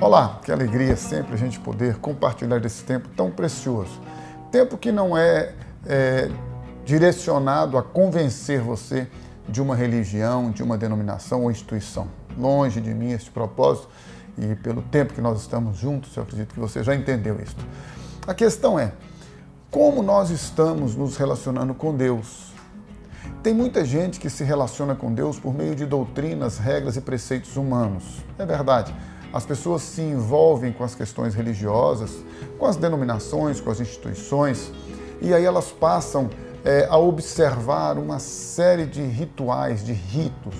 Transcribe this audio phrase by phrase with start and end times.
[0.00, 4.00] Olá, que alegria sempre a gente poder compartilhar esse tempo tão precioso.
[4.50, 5.52] Tempo que não é,
[5.86, 6.30] é
[6.84, 9.06] direcionado a convencer você
[9.48, 12.08] de uma religião, de uma denominação ou instituição.
[12.38, 13.88] Longe de mim este propósito
[14.38, 17.56] e pelo tempo que nós estamos juntos, eu acredito que você já entendeu isso.
[18.26, 18.92] A questão é
[19.70, 22.52] como nós estamos nos relacionando com Deus.
[23.40, 27.56] Tem muita gente que se relaciona com Deus por meio de doutrinas, regras e preceitos
[27.56, 28.02] humanos.
[28.36, 28.92] É verdade.
[29.32, 32.24] As pessoas se envolvem com as questões religiosas,
[32.58, 34.72] com as denominações, com as instituições,
[35.20, 36.28] e aí elas passam
[36.64, 40.56] é, a observar uma série de rituais, de ritos,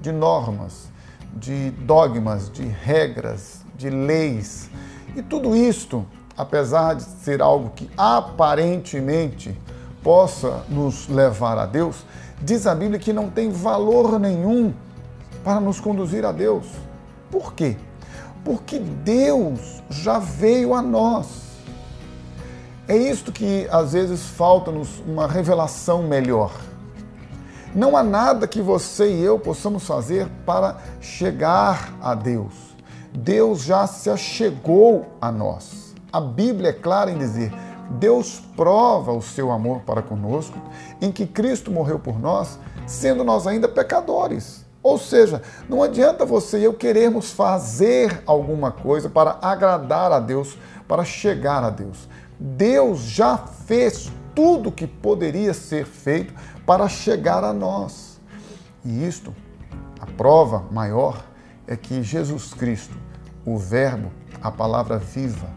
[0.00, 0.90] de normas,
[1.32, 4.68] de dogmas, de regras, de leis.
[5.16, 6.04] E tudo isto,
[6.36, 9.56] apesar de ser algo que aparentemente
[10.08, 12.06] possa nos levar a Deus,
[12.40, 14.72] diz a Bíblia que não tem valor nenhum
[15.44, 16.66] para nos conduzir a Deus.
[17.30, 17.76] Por quê?
[18.48, 21.26] porque Deus já veio a nós.
[22.88, 26.52] É isto que às vezes falta-nos uma revelação melhor.
[27.74, 32.54] Não há nada que você e eu possamos fazer para chegar a Deus.
[33.12, 35.94] Deus já se achegou a nós.
[36.10, 37.52] A Bíblia é clara em dizer:
[37.90, 40.58] Deus prova o seu amor para conosco,
[41.00, 44.66] em que Cristo morreu por nós, sendo nós ainda pecadores.
[44.82, 50.56] Ou seja, não adianta você e eu querermos fazer alguma coisa para agradar a Deus,
[50.86, 52.08] para chegar a Deus.
[52.38, 56.32] Deus já fez tudo que poderia ser feito
[56.64, 58.20] para chegar a nós.
[58.84, 59.34] E isto,
[60.00, 61.24] a prova maior
[61.66, 62.96] é que Jesus Cristo,
[63.44, 65.48] o Verbo, a palavra viva,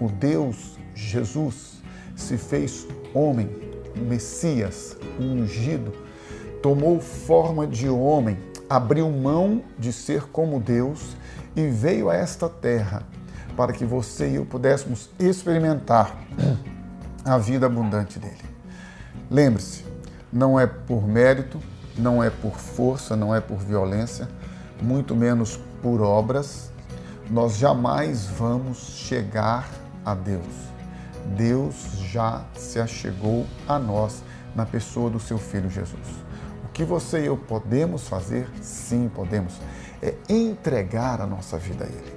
[0.00, 1.77] o Deus Jesus,
[2.18, 3.48] se fez homem,
[3.96, 5.92] o Messias, o ungido,
[6.60, 8.36] tomou forma de homem
[8.68, 11.16] abriu mão de ser como Deus
[11.56, 13.02] e veio a esta terra
[13.56, 16.16] para que você e eu pudéssemos experimentar
[17.24, 18.36] a vida abundante dele.
[19.30, 19.84] Lembre-se,
[20.32, 21.60] não é por mérito,
[21.96, 24.28] não é por força, não é por violência,
[24.80, 26.70] muito menos por obras,
[27.30, 29.68] nós jamais vamos chegar
[30.04, 30.68] a Deus.
[31.36, 31.74] Deus
[32.10, 34.22] já se achegou a nós
[34.54, 36.28] na pessoa do seu Filho Jesus
[36.78, 38.48] que você e eu podemos fazer?
[38.62, 39.60] Sim, podemos.
[40.00, 42.12] É entregar a nossa vida a Ele.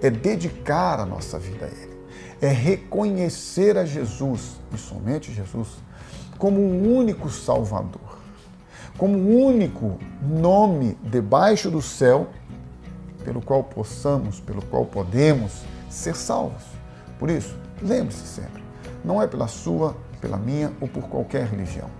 [0.00, 1.94] É dedicar a nossa vida a Ele.
[2.40, 5.68] É reconhecer a Jesus, e somente Jesus,
[6.38, 8.16] como o único Salvador,
[8.96, 12.30] como o único nome debaixo do céu
[13.24, 15.52] pelo qual possamos, pelo qual podemos
[15.90, 16.62] ser salvos.
[17.18, 18.62] Por isso, lembre-se sempre,
[19.04, 21.90] não é pela sua, pela minha ou por qualquer religião.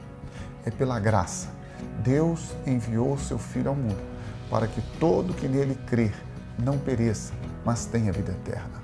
[0.65, 1.56] É pela graça
[2.03, 4.00] Deus enviou seu Filho ao mundo
[4.50, 6.15] para que todo que nele crer
[6.59, 7.32] não pereça,
[7.65, 8.82] mas tenha vida eterna.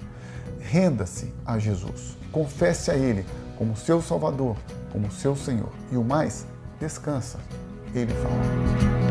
[0.61, 3.25] Renda-se a Jesus, confesse a Ele
[3.57, 4.57] como seu Salvador,
[4.91, 5.73] como seu Senhor.
[5.91, 6.47] E o mais,
[6.81, 7.39] descansa.
[7.95, 9.02] Ele fala.